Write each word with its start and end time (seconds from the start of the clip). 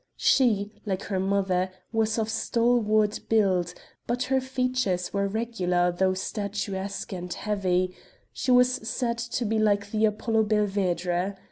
She, 0.17 0.71
like 0.83 1.03
her 1.03 1.19
mother, 1.19 1.69
was 1.91 2.17
of 2.17 2.27
stalwart 2.27 3.19
build, 3.29 3.75
but 4.07 4.23
her 4.23 4.41
features 4.41 5.13
were 5.13 5.27
regular 5.27 5.91
though 5.91 6.15
statuesque 6.15 7.13
and 7.13 7.31
heavy 7.31 7.95
she 8.33 8.49
was 8.49 8.71
said 8.89 9.19
to 9.19 9.45
be 9.45 9.59
like 9.59 9.91
the 9.91 10.05
Apollo 10.05 10.45
Belvedere. 10.45 11.37